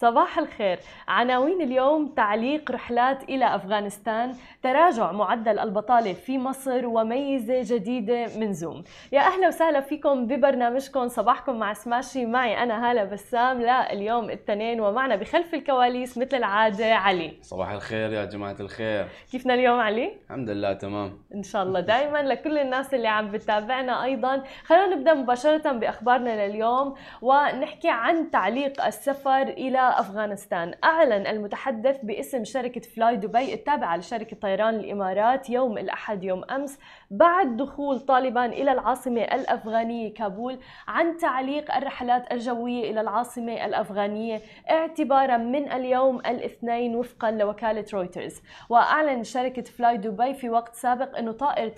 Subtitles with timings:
[0.00, 0.78] صباح الخير.
[1.08, 8.84] عناوين اليوم تعليق رحلات إلى أفغانستان تراجع معدل البطالة في مصر وميزة جديدة من زوم.
[9.12, 11.08] يا أهلا وسهلا فيكم ببرنامجكم.
[11.08, 12.26] صباحكم مع سماشي.
[12.26, 13.60] معي أنا هالة بسام.
[13.60, 17.38] لا اليوم الاثنين ومعنا بخلف الكواليس مثل العادة علي.
[17.42, 19.08] صباح الخير يا جماعة الخير.
[19.32, 21.18] كيفنا اليوم علي؟ الحمد لله تمام.
[21.34, 21.80] إن شاء الله.
[21.80, 24.42] دائما لكل الناس اللي عم بتابعنا أيضا.
[24.64, 30.74] خلونا نبدأ مباشرة بأخبارنا لليوم ونحكي عن تعليق السفر إلى أفغانستان.
[30.84, 36.78] أعلن المتحدث باسم شركة فلاي دبي التابعة لشركة طيران الإمارات يوم الأحد يوم أمس
[37.10, 40.58] بعد دخول طالبان إلى العاصمة الأفغانية كابول
[40.88, 44.40] عن تعليق الرحلات الجوية إلى العاصمة الأفغانية
[44.70, 48.40] اعتبارا من اليوم الاثنين وفقا لوكالة رويترز.
[48.68, 51.74] وأعلن شركة فلاي دبي في وقت سابق أنه طائرة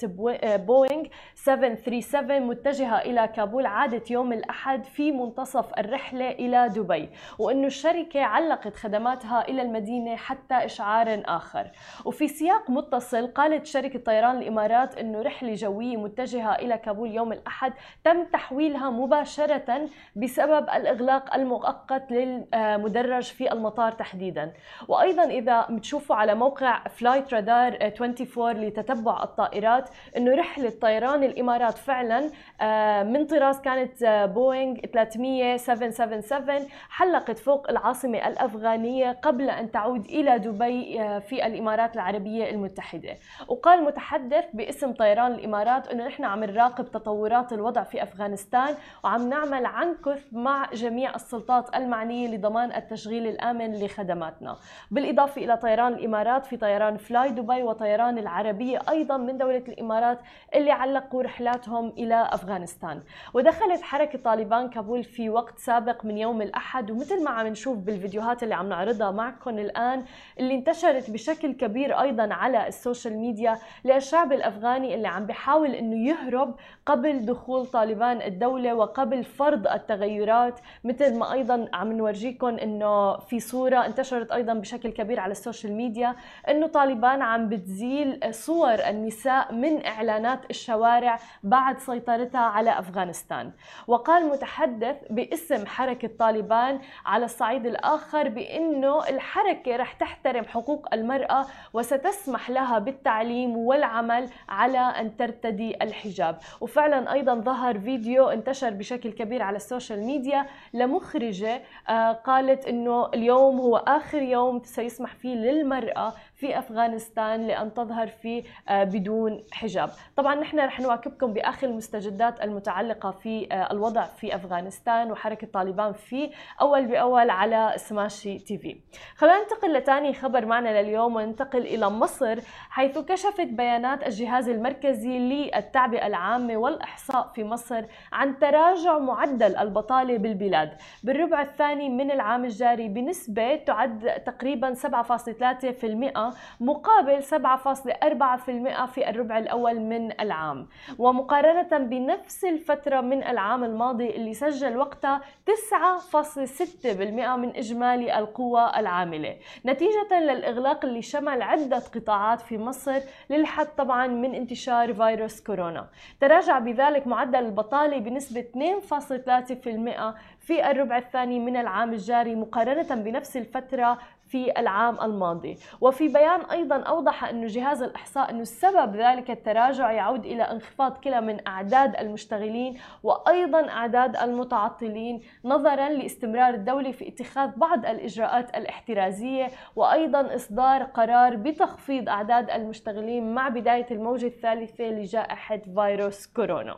[0.57, 1.05] بوينغ
[1.35, 8.77] 737 متجهة إلى كابول عادت يوم الأحد في منتصف الرحلة إلى دبي وأنه الشركة علقت
[8.77, 11.71] خدماتها إلى المدينة حتى إشعار آخر.
[12.05, 17.73] وفي سياق متصل قالت شركة طيران الإمارات أنه رحلة جوية متجهة إلى كابول يوم الأحد
[18.05, 24.53] تم تحويلها مباشرة بسبب الإغلاق المؤقت للمدرج في المطار تحديدا.
[24.89, 33.03] وأيضا إذا بتشوفوا على موقع Flightradar 24 لتتبع الطائرات أنه رحلة طيران الإمارات فعلا آه،
[33.03, 41.03] من طراز كانت بوينغ 300 777 حلقت فوق العاصمة الأفغانية قبل أن تعود إلى دبي
[41.03, 43.17] آه، في الإمارات العربية المتحدة.
[43.49, 49.67] وقال متحدث باسم طيران الإمارات أنه نحن عم نراقب تطورات الوضع في أفغانستان وعم نعمل
[49.67, 54.57] عن كثب مع جميع السلطات المعنية لضمان التشغيل الآمن لخدماتنا.
[54.91, 60.19] بالإضافة إلى طيران الإمارات في طيران فلاي دبي وطيران العربية أيضا من دولة الإمارات
[60.55, 63.03] اللي علقوا رحلاتهم إلى أفغانستان.
[63.35, 68.43] ودخلت حركة طالبان كابول في وقت سابق من يوم الأحد ومثل ما عم نشوف بالفيديوهات
[68.43, 70.05] اللي عم نعرضها معكم الآن
[70.39, 76.09] اللي انتشرت بشكل كبير أيضا على ال social media للشعب الأفغاني اللي عم بيحاول أنه
[76.09, 76.55] يهرب
[76.87, 83.87] قبل دخول طالبان الدولة وقبل فرض التغيرات مثل ما أيضا عم نورجيكم أنه في صورة
[83.87, 86.17] انتشرت أيضا بشكل كبير على ال social media
[86.49, 93.53] أنه طالبان عم بتزيل صور النساء من إعلانات الشوارع بعد سيطرتها على أفغانستان.
[93.87, 102.51] وقال متحدث باسم حركة طالبان على الصعيد الآخر بأنه الحركة رح تحترم حقوق المرأة وستسمح
[102.51, 106.39] لها بالتعليم والعمل على أن ترتدي الحجاب.
[106.61, 113.07] وفعلا أيضا ظهر فيديو انتشر بشكل كبير على ال social media لمخرجة آه، قالت أنه
[113.15, 116.13] اليوم هو آخر يوم سيسمح فيه للمرأة
[116.43, 119.91] في أفغانستان لأن تظهر في آه، بدون حجاب.
[120.17, 126.31] طبعا نحن رح نواكبكم باخر المستجدات المتعلقة في آه، الوضع في أفغانستان وحركة طالبان في
[126.61, 128.77] أول بأول على سماشي تي في.
[129.17, 132.39] خلينا ننتقل لثاني خبر معنا لليوم وننتقل إلى مصر
[132.71, 140.71] حيث كشفت بيانات الجهاز المركزي للتعبئة العامة والإحصاء في مصر عن تراجع معدل البطالة بالبلاد.
[141.03, 150.21] بالربع الثاني من العام الجاري بنسبة تعد تقريبا 7.3% مقابل 7.4% في الربع الأول من
[150.21, 150.69] العام.
[150.99, 159.37] ومقارنة بنفس الفترة من العام الماضي اللي سجل وقتها 9.6% من إجمالي القوى العاملة.
[159.67, 163.01] نتيجة للإغلاق اللي شمل عدة قطاعات في مصر
[163.31, 165.87] للحد طبعا من انتشار فيروس كورونا.
[166.21, 173.99] تراجع بذلك معدل البطالة بنسبة 2.3% في الربع الثاني من العام الجاري مقارنة بنفس الفترة
[174.29, 175.59] في العام الماضي.
[175.81, 181.21] وفي بيان أيضا أوضح أن جهاز الإحصاء أن السبب ذلك التراجع يعود إلى انخفاض كلا
[181.21, 190.35] من أعداد المشتغلين وأيضا أعداد المتعطلين نظرا لاستمرار الدولة في اتخاذ بعض الإجراءات الاحترازية وأيضا
[190.35, 196.77] إصدار قرار بتخفيض أعداد المشتغلين مع بداية الموجة الثالثة لجائحة فيروس كورونا.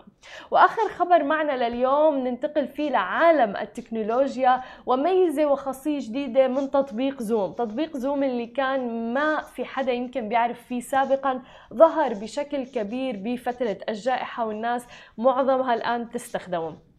[0.51, 7.53] وآخر خبر معنا لليوم ننتقل فيه لعالم التكنولوجيا وميزة وخاصية جديدة من تطبيق زوم.
[7.53, 11.43] تطبيق زوم اللي كان ما في حدا يمكن بيعرف فيه سابقا
[11.75, 14.87] ظهر بشكل كبير بفترة الجائحة والناس
[15.19, 16.94] معظمها الآن تستخدمه.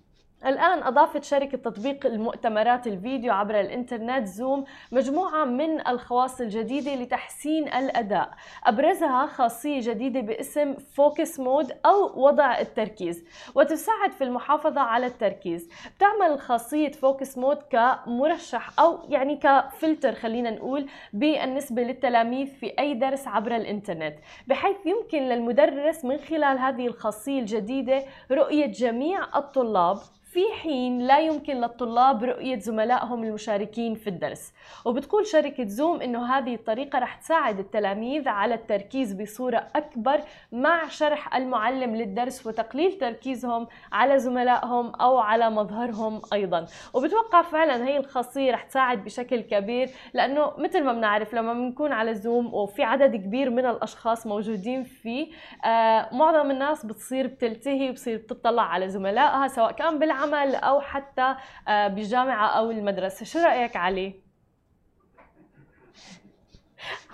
[0.46, 8.30] الآن أضافت شركة تطبيق المؤتمرات الفيديو عبر الإنترنت زوم مجموعة من الخواص الجديدة لتحسين الأداء.
[8.66, 13.26] أبرزها خاصية جديدة باسم focus mode أو وضع التركيز
[13.56, 15.70] وتساعد في المحافظة على التركيز.
[15.98, 23.28] بتعمل خاصية focus mode كمرشح أو يعني كفلتر خلينا نقول بالنسبة للتلاميذ في أي درس
[23.28, 24.16] عبر الإنترنت
[24.48, 29.98] بحيث يمكن للمدرس من خلال هذه الخاصية الجديدة رؤية جميع الطلاب
[30.36, 34.54] في حين لا يمكن للطلاب رؤية زملائهم المشاركين في الدرس.
[34.86, 40.20] وبتقول شركة زوم أنه هذه الطريقة رح تساعد التلاميذ على التركيز بصورة أكبر
[40.52, 46.66] مع شرح المعلم للدرس وتقليل تركيزهم على زملائهم أو على مظهرهم أيضا.
[46.94, 52.14] وبتوقع فعلا هي الخاصية رح تساعد بشكل كبير لأنه مثل ما بنعرف لما بنكون على
[52.16, 55.28] زوم وفي عدد كبير من الأشخاص موجودين فيه
[55.66, 61.36] آه معظم الناس بتصير بتلتهي وبتصير بتطلع على زملائها سواء كان بالعمل أو حتى
[61.68, 63.25] آه بالجامعة أو المدرسة.
[63.25, 64.25] شو رأيك علي؟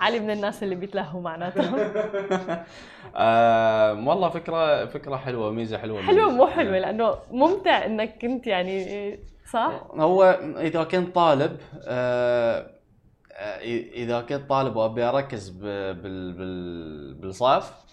[0.00, 1.78] علي من الناس اللي بيتلهوا معناتهم
[3.16, 9.18] آه والله فكرة فكرة حلوة ميزة حلوة حلوة مو حلوة لأنه ممتع إنك كنت يعني
[9.52, 10.24] صح؟ هو
[10.56, 11.56] إذا كنت طالب
[11.86, 12.70] آه
[13.32, 13.60] آه،
[13.94, 17.84] إذا كنت طالب وأبي أركز بال بال بالصف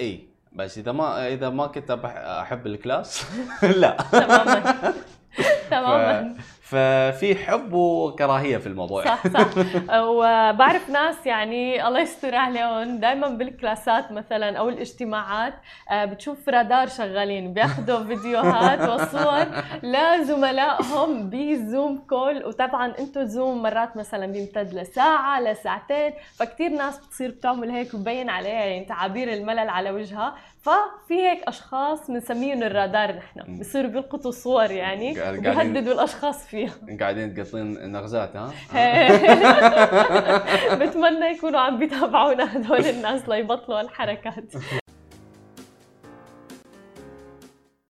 [0.00, 0.31] إي.
[0.54, 1.90] بس إذا ما إذا ما كنت
[2.40, 3.24] احب الكلاس
[3.82, 3.96] لا.
[4.12, 4.94] تماما.
[5.70, 6.36] تماما.
[6.72, 9.04] ففي حب وكراهية في الموضوع.
[9.04, 9.48] صح صح.
[10.16, 15.54] وبعرف ناس يعني الله يستر عليهم دائما بالكلاسات مثلا أو الاجتماعات
[15.90, 19.46] آه، بتشوف رادار شغالين بياخذوا فيديوهات وصور
[19.82, 22.44] لزملائهم ب Zoom call.
[22.44, 28.64] وطبعا أنتم Zoom مرات مثلا بيمتد لساعة لساعتين فكتير ناس بتصير بتعمل هيك وبين عليها
[28.64, 30.34] يعني تعابير الملل على وجهها.
[30.62, 36.96] ففي هيك أشخاص بنسميهم الرادار نحن بصيروا بيلقطوا صور يعني وبيهددوا الأشخاص فيها.
[37.00, 38.52] قاعدين تقطين نغزات ها؟
[40.80, 44.44] بتمنى يكونوا عم بيتابعونا هدول الناس ليبطلوا الحركات